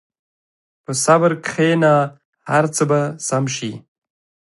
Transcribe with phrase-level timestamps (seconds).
[0.83, 1.93] په صبر کښېنه،
[2.51, 3.71] هر څه به سم شي.